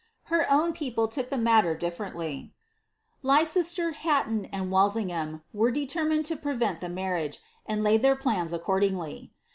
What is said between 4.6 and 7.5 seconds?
Walsingham, were determined to prevent the marriage,